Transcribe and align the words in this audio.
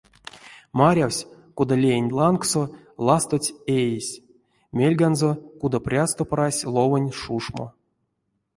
Марявсь, 0.79 1.27
кода 1.57 1.75
леенть 1.81 2.15
лангсо 2.17 2.63
ластотсь 3.05 3.55
эесь, 3.77 4.21
мельганзо 4.77 5.31
кудо 5.59 5.77
прясто 5.87 6.21
прась 6.31 6.59
ловонь 6.75 7.09
шушмо. 7.21 7.67